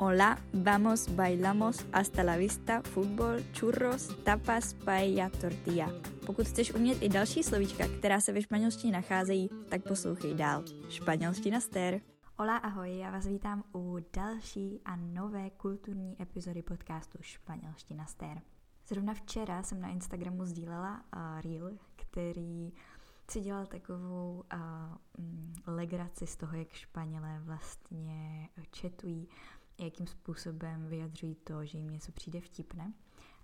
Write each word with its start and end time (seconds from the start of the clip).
Hola, 0.00 0.38
vamos, 0.52 1.16
bailamos, 1.16 1.84
hasta 1.92 2.22
la 2.22 2.36
vista, 2.36 2.82
fútbol, 2.82 3.42
churros, 3.52 4.16
tapas, 4.24 4.74
paella, 4.74 5.28
tortilla. 5.28 5.88
Pokud 6.26 6.46
chceš 6.46 6.74
umět 6.74 7.02
i 7.02 7.08
další 7.08 7.42
slovíčka, 7.42 7.84
která 7.98 8.20
se 8.20 8.32
ve 8.32 8.42
španělštině 8.42 8.92
nacházejí, 8.92 9.50
tak 9.68 9.82
poslouchej 9.88 10.34
dál. 10.34 10.64
Španělština 10.88 11.60
stér. 11.60 12.00
Hola, 12.36 12.56
ahoj, 12.56 12.98
já 12.98 13.10
vás 13.10 13.26
vítám 13.26 13.64
u 13.74 13.98
další 14.16 14.80
a 14.84 14.96
nové 14.96 15.50
kulturní 15.50 16.22
epizody 16.22 16.62
podcastu 16.62 17.18
Španělština 17.20 18.06
stér. 18.06 18.40
Zrovna 18.88 19.14
včera 19.14 19.62
jsem 19.62 19.80
na 19.80 19.88
Instagramu 19.88 20.44
sdílela 20.44 21.02
uh, 21.16 21.40
reel, 21.40 21.70
který 21.96 22.72
si 23.30 23.40
dělal 23.40 23.66
takovou 23.66 24.44
uh, 24.54 25.74
legraci 25.74 26.26
z 26.26 26.36
toho, 26.36 26.56
jak 26.56 26.72
Španělé 26.72 27.40
vlastně 27.44 28.48
četují 28.70 29.28
jakým 29.78 30.06
způsobem 30.06 30.86
vyjadřují 30.86 31.34
to, 31.34 31.64
že 31.64 31.78
jim 31.78 31.90
něco 31.90 32.12
přijde 32.12 32.40
vtipné. 32.40 32.92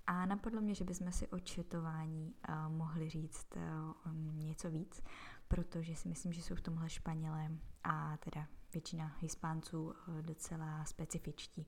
A 0.06 0.26
napadlo 0.26 0.60
mě, 0.60 0.74
že 0.74 0.84
bychom 0.84 1.12
si 1.12 1.28
o 1.28 1.38
četování 1.38 2.34
uh, 2.48 2.72
mohli 2.76 3.08
říct 3.08 3.56
uh, 3.56 4.14
něco 4.34 4.70
víc, 4.70 5.02
protože 5.48 5.96
si 5.96 6.08
myslím, 6.08 6.32
že 6.32 6.42
jsou 6.42 6.54
v 6.54 6.60
tomhle 6.60 6.90
Španělé 6.90 7.50
a 7.84 8.16
teda 8.16 8.46
většina 8.72 9.16
Hispánců 9.20 9.84
uh, 9.84 9.92
docela 10.22 10.84
specifičtí. 10.84 11.66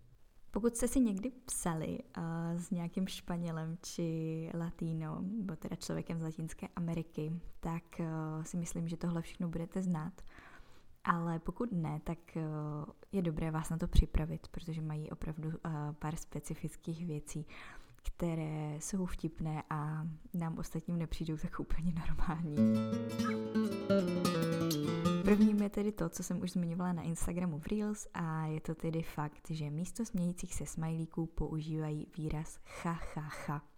Pokud 0.51 0.77
jste 0.77 0.89
si 0.89 1.01
někdy 1.01 1.31
psali 1.31 1.99
uh, 1.99 2.25
s 2.61 2.71
nějakým 2.71 3.07
Španělem 3.07 3.79
či 3.83 4.51
Latino, 4.55 5.21
nebo 5.21 5.57
teda 5.57 5.77
člověkem 5.77 6.19
z 6.19 6.23
Latinské 6.23 6.69
Ameriky, 6.77 7.41
tak 7.61 7.83
uh, 7.99 8.07
si 8.43 8.57
myslím, 8.57 8.89
že 8.89 8.97
tohle 8.97 9.23
všechno 9.23 9.49
budete 9.49 9.83
znát. 9.83 10.23
Ale 11.07 11.39
pokud 11.39 11.73
ne, 11.73 12.01
tak 12.05 12.19
uh, 12.37 12.43
je 13.13 13.23
dobré 13.23 13.51
vás 13.51 13.71
na 13.71 13.79
to 13.79 13.89
připravit, 13.89 14.49
protože 14.49 14.81
mají 14.81 15.11
opravdu 15.11 15.49
uh, 15.49 15.55
pár 15.99 16.17
specifických 16.17 17.07
věcí, 17.07 17.47
které 18.03 18.77
jsou 18.81 19.07
vtipné 19.07 19.63
a 19.71 20.07
nám 20.35 20.59
ostatním 20.59 20.99
nepřijdou 20.99 21.37
tak 21.37 21.61
úplně 21.61 21.93
normální. 22.09 22.57
Prvním 25.25 25.63
je 25.63 25.71
tedy 25.71 25.93
to, 25.93 26.09
co 26.09 26.23
jsem 26.23 26.43
už 26.43 26.53
zmiňovala 26.53 26.93
na 26.93 27.03
Instagramu 27.03 27.59
v 27.59 27.67
Reels 27.67 28.09
a 28.15 28.47
je 28.47 28.61
to 28.61 28.75
tedy 28.75 29.03
fakt, 29.03 29.51
že 29.51 29.71
místo 29.71 30.05
smějících 30.05 30.55
se 30.55 30.67
smajlíků 30.67 31.27
používají 31.27 32.07
výraz 32.17 32.59
cha 32.65 32.95
cha 32.95 33.21
cha. 33.21 33.76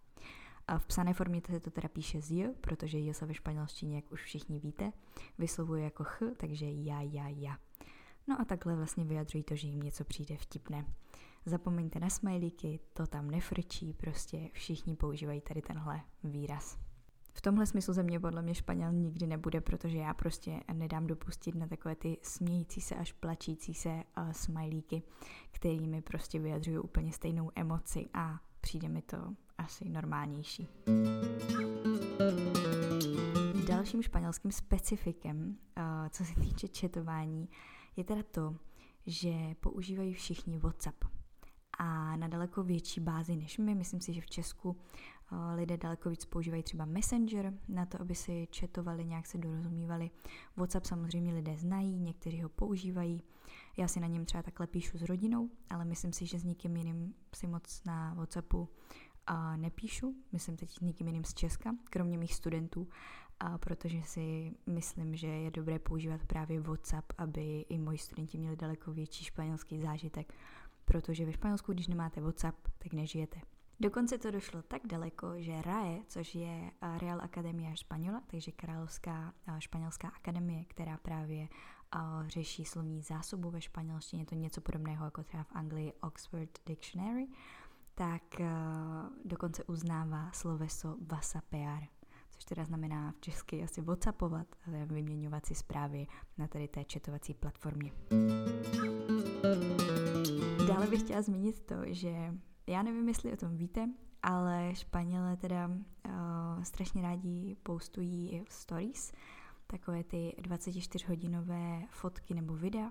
A 0.69 0.78
v 0.78 0.86
psané 0.86 1.14
formě 1.14 1.42
se 1.50 1.61
to 1.61 1.70
teda 1.70 1.88
píše 1.88 2.20
z 2.20 2.30
j, 2.30 2.55
protože 2.61 2.98
j 2.98 3.14
se 3.14 3.27
ve 3.27 3.34
španělštině, 3.34 3.97
jak 3.97 4.12
už 4.12 4.22
všichni 4.22 4.61
víte, 4.61 4.92
vyslovuje 5.38 5.84
jako 5.84 6.05
ch, 6.05 6.22
takže 6.36 6.66
ja, 6.66 7.00
ja, 7.00 7.28
ja. 7.28 7.58
No 8.27 8.41
a 8.41 8.44
takhle 8.44 8.77
vlastně 8.77 9.05
vyjadřují 9.05 9.44
to, 9.44 9.56
že 9.56 9.69
jim 9.69 9.80
něco 9.80 10.05
přijde 10.05 10.36
vtipné. 10.36 10.84
Zapomeňte 11.47 12.00
na 12.00 12.10
smajlíky, 12.10 12.80
to 12.92 13.06
tam 13.06 13.30
nefrčí, 13.30 13.92
prostě 13.92 14.50
všichni 14.52 14.97
používají 14.97 15.41
tady 15.41 15.62
tenhle 15.62 16.00
výraz. 16.25 16.78
V 17.32 17.41
tomhle 17.41 17.66
smyslu 17.66 17.94
ze 17.94 18.03
mě 18.03 18.20
podle 18.20 18.42
mě 18.42 18.55
Španěl 18.55 18.92
nikdy 18.92 19.27
nebude, 19.27 19.60
protože 19.60 19.98
já 19.98 20.14
prostě 20.14 20.60
nedám 20.72 21.06
dopustit 21.06 21.55
na 21.55 21.66
takové 21.66 21.94
ty 21.97 22.19
smějící 22.22 22.80
se 22.80 22.94
až 22.94 23.12
plačící 23.12 23.75
se 23.75 23.88
uh, 23.88 24.30
smajlíky, 24.32 25.03
kterými 25.50 26.03
prostě 26.03 26.38
vyjadřují 26.38 26.78
úplně 26.78 27.12
stejnou 27.12 27.50
emoci 27.55 28.08
a 28.14 28.41
přijde 28.69 28.88
mi 28.88 29.02
to 29.02 29.16
asi 29.58 29.88
normálnější. 29.88 30.69
Dalším 33.69 34.02
španělským 34.02 34.52
specifikem, 34.52 35.56
uh, 35.77 35.84
co 36.10 36.25
se 36.25 36.34
týče 36.34 36.69
četování, 36.69 37.48
je 37.97 38.05
teda 38.05 38.22
to, 38.30 38.56
že 39.06 39.33
používají 39.60 40.14
všichni 40.14 40.58
WhatsApp 40.58 41.05
a 41.78 42.16
na 42.16 42.28
daleko 42.28 42.62
větší 42.62 43.00
bázi 43.00 43.36
než 43.36 43.58
my. 43.58 43.75
Myslím 43.75 44.00
si, 44.00 44.12
že 44.12 44.20
v 44.20 44.27
Česku 44.27 44.70
uh, 44.70 44.77
lidé 45.55 45.77
daleko 45.77 46.10
víc 46.10 46.25
používají 46.25 46.62
třeba 46.62 46.84
Messenger 46.84 47.53
na 47.69 47.86
to, 47.86 48.00
aby 48.00 48.14
si 48.14 48.48
četovali, 48.50 49.04
nějak 49.04 49.26
se 49.26 49.38
dorozumívali. 49.38 50.10
WhatsApp 50.56 50.87
samozřejmě 50.87 51.34
lidé 51.34 51.56
znají, 51.56 51.98
někteří 51.98 52.42
ho 52.42 52.48
používají. 52.48 53.22
Já 53.78 53.89
si 53.89 54.00
na 54.00 54.06
něm 54.06 54.25
třeba 54.25 54.43
takhle 54.43 54.66
píšu 54.66 54.99
s 54.99 55.03
rodinou, 55.03 55.50
ale 55.71 55.84
myslím 55.84 56.12
si, 56.12 56.27
že 56.27 56.39
s 56.39 56.44
nikým 56.44 56.77
jiným 56.77 57.15
si 57.34 57.47
moc 57.47 57.84
na 57.84 58.15
WhatsAppu 58.15 58.69
a 59.27 59.56
nepíšu, 59.56 60.15
myslím 60.33 60.56
teď 60.56 60.71
s 60.71 60.81
nikým 60.81 61.06
jiným 61.06 61.25
z 61.25 61.34
Česka, 61.34 61.75
kromě 61.91 62.19
mých 62.19 62.34
studentů, 62.34 62.89
a 63.41 63.59
protože 63.59 64.03
si 64.03 64.55
myslím, 64.66 65.16
že 65.16 65.27
je 65.27 65.50
dobré 65.50 65.78
používat 65.78 66.25
právě 66.27 66.61
WhatsApp, 66.61 67.12
aby 67.19 67.61
i 67.69 67.78
moji 67.78 67.99
studenti 67.99 68.39
měli 68.39 68.56
daleko 68.56 68.93
větší 68.93 69.25
španělský 69.25 69.81
zážitek, 69.81 70.34
protože 70.84 71.27
ve 71.27 71.33
Španělsku, 71.33 71.72
když 71.72 71.89
nemáte 71.89 72.21
WhatsApp, 72.21 72.69
tak 72.78 72.93
nežijete. 72.93 73.41
Dokonce 73.81 74.19
to 74.19 74.31
došlo 74.31 74.62
tak 74.62 74.87
daleko, 74.87 75.33
že 75.37 75.62
RAE, 75.62 75.99
což 76.06 76.34
je 76.34 76.71
Real 76.99 77.21
Academia 77.21 77.75
Španěla, 77.75 78.22
takže 78.27 78.53
Královská 78.53 79.34
španělská 79.59 80.09
akademie, 80.09 80.65
která 80.65 80.97
právě 80.97 81.49
řeší 82.26 82.65
slovní 82.65 83.03
zásobu. 83.03 83.50
Ve 83.50 83.60
španělštině, 83.60 84.26
to 84.26 84.34
něco 84.34 84.60
podobného 84.60 85.04
jako 85.04 85.22
třeba 85.22 85.43
v 85.43 85.53
Anglii 85.53 85.93
Oxford 86.03 86.59
Dictionary, 86.66 87.28
tak 87.94 88.22
uh, 88.41 88.47
dokonce 89.25 89.65
uznává 89.65 90.31
sloveso 90.32 90.97
vasapear, 91.06 91.82
což 92.31 92.44
teda 92.44 92.65
znamená 92.65 93.12
v 93.12 93.21
česky 93.21 93.62
asi 93.62 93.81
whatsappovat, 93.82 94.47
ale 94.66 94.87
vyměňovat 94.87 95.47
si 95.47 95.54
zprávy 95.54 96.06
na 96.38 96.48
tady 96.48 96.69
té 96.69 96.84
četovací 96.84 97.34
platformě. 97.34 97.93
Dále 100.69 100.87
bych 100.87 101.00
chtěla 101.00 101.22
zmínit 101.22 101.60
to, 101.60 101.75
že 101.87 102.34
já 102.66 102.82
nevím, 102.82 103.09
jestli 103.09 103.32
o 103.32 103.37
tom 103.37 103.56
víte, 103.56 103.88
ale 104.22 104.75
Španělé 104.75 105.37
teda 105.37 105.66
uh, 105.66 106.62
strašně 106.62 107.03
rádi 107.03 107.56
postují 107.62 108.44
stories, 108.48 109.12
takové 109.70 110.04
ty 110.04 110.34
24-hodinové 110.42 111.86
fotky 111.90 112.34
nebo 112.34 112.56
videa, 112.56 112.90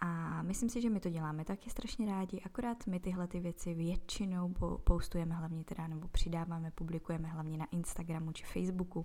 a 0.00 0.42
myslím 0.42 0.68
si, 0.68 0.80
že 0.80 0.90
my 0.90 1.00
to 1.00 1.10
děláme 1.10 1.44
taky 1.44 1.70
strašně 1.70 2.06
rádi, 2.06 2.40
akorát 2.40 2.86
my 2.86 3.00
tyhle 3.00 3.26
ty 3.26 3.40
věci 3.40 3.74
většinou 3.74 4.54
postujeme 4.84 5.34
hlavně 5.34 5.64
teda, 5.64 5.86
nebo 5.86 6.08
přidáváme, 6.08 6.70
publikujeme 6.70 7.28
hlavně 7.28 7.58
na 7.58 7.66
Instagramu 7.70 8.32
či 8.32 8.44
Facebooku. 8.44 9.04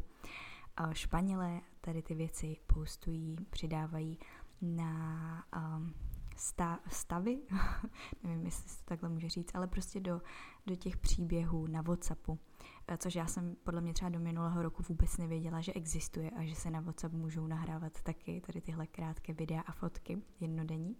A 0.78 0.94
Španělé 0.94 1.62
tady 1.82 2.02
ty 2.02 2.16
věci 2.16 2.58
postují, 2.68 3.36
přidávají 3.50 4.20
na 4.62 5.44
um, 5.56 5.94
sta, 6.36 6.80
stavy, 6.88 7.40
nevím, 8.24 8.46
jestli 8.46 8.70
se 8.70 8.78
to 8.78 8.84
takhle 8.86 9.10
může 9.10 9.30
říct, 9.30 9.56
ale 9.56 9.68
prostě 9.68 10.00
do, 10.00 10.22
do 10.66 10.76
těch 10.76 10.98
příběhů 10.98 11.68
na 11.68 11.82
Whatsappu, 11.82 12.40
eh, 12.88 12.98
což 12.98 13.16
já 13.16 13.28
jsem 13.28 13.56
podle 13.64 13.82
mě 13.82 13.94
třeba 13.94 14.10
do 14.10 14.20
minulého 14.20 14.62
roku 14.62 14.84
vůbec 14.90 15.18
nevěděla, 15.18 15.62
že 15.62 15.74
existuje 15.74 16.30
a 16.30 16.46
že 16.46 16.56
se 16.56 16.72
na 16.72 16.80
Whatsapp 16.80 17.14
můžou 17.14 17.48
nahrávat 17.48 18.02
taky 18.02 18.42
tady 18.42 18.62
tyhle 18.62 18.88
krátké 18.88 19.34
videa 19.34 19.62
a 19.62 19.72
fotky 19.72 20.22
jednodenní. 20.40 20.96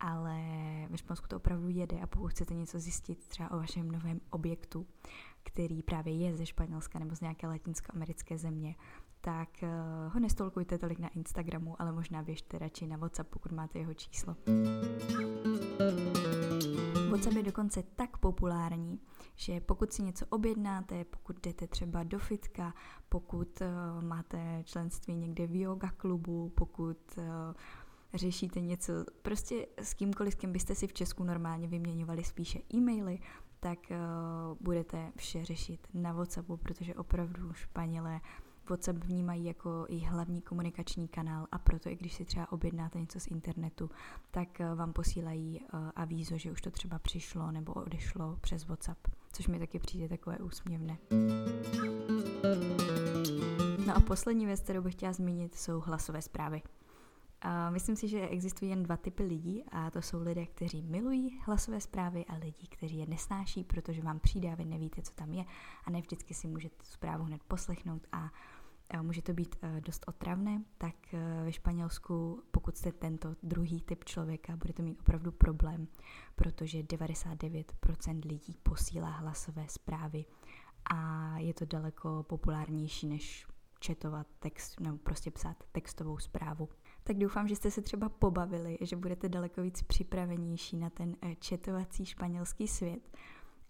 Ale 0.00 0.38
ve 0.90 0.98
Španělsku 0.98 1.28
to 1.28 1.36
opravdu 1.36 1.68
jede 1.68 2.00
a 2.00 2.06
pokud 2.06 2.28
chcete 2.28 2.54
něco 2.54 2.78
zjistit 2.78 3.26
třeba 3.26 3.50
o 3.50 3.56
vašem 3.56 3.90
novém 3.90 4.20
objektu, 4.30 4.86
který 5.42 5.82
právě 5.82 6.16
je 6.16 6.36
ze 6.36 6.46
Španělska 6.46 6.98
nebo 6.98 7.16
z 7.16 7.20
nějaké 7.20 7.46
latinskoamerické 7.46 8.38
země, 8.38 8.74
tak 9.24 9.48
uh, 9.62 10.12
ho 10.12 10.20
nestolkujte 10.20 10.78
tolik 10.78 10.98
na 10.98 11.08
Instagramu, 11.08 11.82
ale 11.82 11.92
možná 11.92 12.22
běžte 12.22 12.58
radši 12.58 12.86
na 12.86 12.96
WhatsApp, 12.96 13.30
pokud 13.30 13.52
máte 13.52 13.78
jeho 13.78 13.94
číslo. 13.94 14.36
WhatsApp 17.10 17.36
je 17.36 17.42
dokonce 17.42 17.82
tak 17.82 18.16
populární, 18.16 19.00
že 19.36 19.60
pokud 19.60 19.92
si 19.92 20.02
něco 20.02 20.26
objednáte, 20.28 21.04
pokud 21.04 21.40
jdete 21.46 21.66
třeba 21.66 22.02
do 22.02 22.18
fitka, 22.18 22.74
pokud 23.08 23.60
uh, 23.60 24.04
máte 24.04 24.62
členství 24.64 25.14
někde 25.14 25.46
v 25.46 25.60
yoga 25.60 25.90
klubu, 25.96 26.52
pokud 26.54 26.98
uh, 27.18 27.24
řešíte 28.14 28.60
něco, 28.60 28.92
prostě 29.22 29.66
s 29.78 29.94
kýmkoliv, 29.94 30.32
s 30.32 30.36
kým 30.36 30.52
byste 30.52 30.74
si 30.74 30.86
v 30.86 30.92
Česku 30.92 31.24
normálně 31.24 31.68
vyměňovali 31.68 32.24
spíše 32.24 32.60
e-maily, 32.74 33.18
tak 33.60 33.78
uh, 33.90 33.96
budete 34.60 35.12
vše 35.16 35.44
řešit 35.44 35.86
na 35.94 36.12
WhatsAppu, 36.12 36.56
protože 36.56 36.94
opravdu 36.94 37.52
Španělé 37.52 38.20
WhatsApp 38.70 39.04
vnímají 39.04 39.44
jako 39.44 39.86
i 39.88 39.98
hlavní 39.98 40.42
komunikační 40.42 41.08
kanál 41.08 41.46
a 41.52 41.58
proto 41.58 41.88
i 41.88 41.96
když 41.96 42.14
si 42.14 42.24
třeba 42.24 42.52
objednáte 42.52 43.00
něco 43.00 43.20
z 43.20 43.26
internetu, 43.26 43.90
tak 44.30 44.60
eh, 44.60 44.74
vám 44.74 44.92
posílají 44.92 45.60
uh, 45.60 45.90
avízo, 45.96 46.38
že 46.38 46.52
už 46.52 46.60
to 46.60 46.70
třeba 46.70 46.98
přišlo 46.98 47.52
nebo 47.52 47.72
odešlo 47.72 48.38
přes 48.40 48.64
WhatsApp, 48.64 49.08
což 49.32 49.46
mi 49.48 49.58
taky 49.58 49.78
přijde 49.78 50.08
takové 50.08 50.38
úsměvné. 50.38 50.98
No 53.86 53.96
a 53.96 54.00
poslední 54.00 54.46
věc, 54.46 54.60
kterou 54.60 54.82
bych 54.82 54.94
chtěla 54.94 55.12
zmínit, 55.12 55.54
jsou 55.54 55.80
hlasové 55.80 56.22
zprávy. 56.22 56.62
A 57.44 57.70
myslím 57.70 57.96
si, 57.96 58.08
že 58.08 58.28
existují 58.28 58.70
jen 58.70 58.82
dva 58.82 58.96
typy 58.96 59.22
lidí 59.22 59.64
a 59.72 59.90
to 59.90 60.02
jsou 60.02 60.22
lidé, 60.22 60.46
kteří 60.46 60.82
milují 60.82 61.40
hlasové 61.44 61.80
zprávy 61.80 62.24
a 62.24 62.34
lidi, 62.34 62.66
kteří 62.68 62.98
je 62.98 63.06
nesnáší, 63.06 63.64
protože 63.64 64.02
vám 64.02 64.20
přijde 64.20 64.52
a 64.52 64.54
vy 64.54 64.64
nevíte, 64.64 65.02
co 65.02 65.12
tam 65.14 65.32
je. 65.32 65.44
A 65.84 65.90
ne 65.90 66.00
vždycky 66.00 66.34
si 66.34 66.48
můžete 66.48 66.76
tu 66.76 66.84
zprávu 66.84 67.24
hned 67.24 67.42
poslechnout 67.42 68.06
a 68.12 68.30
může 69.02 69.22
to 69.22 69.32
být 69.32 69.56
dost 69.80 70.04
otravné, 70.08 70.62
tak 70.78 70.94
ve 71.44 71.52
Španělsku, 71.52 72.42
pokud 72.50 72.76
jste 72.76 72.92
tento 72.92 73.36
druhý 73.42 73.82
typ 73.82 74.04
člověka, 74.04 74.56
budete 74.56 74.82
mít 74.82 75.00
opravdu 75.00 75.32
problém, 75.32 75.88
protože 76.34 76.78
99% 76.78 78.24
lidí 78.24 78.56
posílá 78.62 79.10
hlasové 79.10 79.66
zprávy. 79.68 80.24
A 80.94 81.32
je 81.38 81.54
to 81.54 81.64
daleko 81.64 82.22
populárnější 82.22 83.06
než 83.06 83.46
četovat 83.80 84.26
text 84.38 84.80
nebo 84.80 84.98
prostě 84.98 85.30
psát 85.30 85.64
textovou 85.72 86.18
zprávu. 86.18 86.68
Tak 87.04 87.18
doufám, 87.18 87.48
že 87.48 87.56
jste 87.56 87.70
se 87.70 87.82
třeba 87.82 88.08
pobavili, 88.08 88.78
že 88.80 88.96
budete 88.96 89.28
daleko 89.28 89.62
víc 89.62 89.82
připravenější 89.82 90.76
na 90.76 90.90
ten 90.90 91.16
četovací 91.38 92.06
španělský 92.06 92.68
svět. 92.68 93.18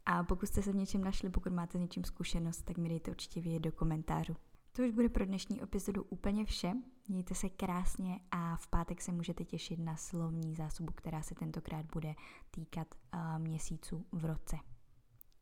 A 0.06 0.24
pokud 0.24 0.46
jste 0.46 0.62
se 0.62 0.72
v 0.72 0.76
něčem 0.76 1.04
našli, 1.04 1.30
pokud 1.30 1.52
máte 1.52 1.78
s 1.78 1.80
něčím 1.80 2.04
zkušenost, 2.04 2.62
tak 2.62 2.78
mi 2.78 2.88
dejte 2.88 3.10
určitě 3.10 3.40
vědět 3.40 3.60
do 3.60 3.72
komentářů. 3.72 4.36
To 4.72 4.82
už 4.82 4.90
bude 4.90 5.08
pro 5.08 5.26
dnešní 5.26 5.62
epizodu 5.62 6.02
úplně 6.02 6.44
vše. 6.44 6.72
Mějte 7.08 7.34
se 7.34 7.48
krásně 7.48 8.20
a 8.30 8.56
v 8.56 8.66
pátek 8.66 9.02
se 9.02 9.12
můžete 9.12 9.44
těšit 9.44 9.78
na 9.78 9.96
slovní 9.96 10.54
zásobu, 10.54 10.92
která 10.94 11.22
se 11.22 11.34
tentokrát 11.34 11.86
bude 11.92 12.14
týkat 12.50 12.94
uh, 13.14 13.38
měsíců 13.38 14.04
v 14.12 14.24
roce. 14.24 14.56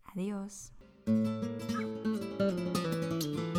Adios. 0.05 0.73
thank 1.07 3.25
you 3.25 3.50